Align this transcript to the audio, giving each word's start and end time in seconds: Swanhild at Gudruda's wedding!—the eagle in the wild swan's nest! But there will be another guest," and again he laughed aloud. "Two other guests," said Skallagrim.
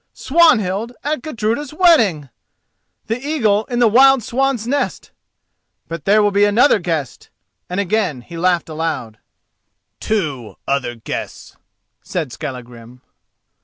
Swanhild 0.13 0.93
at 1.03 1.21
Gudruda's 1.21 1.75
wedding!—the 1.75 3.19
eagle 3.23 3.65
in 3.65 3.77
the 3.77 3.87
wild 3.87 4.23
swan's 4.23 4.65
nest! 4.65 5.11
But 5.87 6.05
there 6.05 6.23
will 6.23 6.31
be 6.31 6.43
another 6.43 6.79
guest," 6.79 7.29
and 7.69 7.79
again 7.79 8.21
he 8.21 8.35
laughed 8.35 8.67
aloud. 8.67 9.19
"Two 9.99 10.55
other 10.67 10.95
guests," 10.95 11.55
said 12.01 12.31
Skallagrim. 12.31 13.01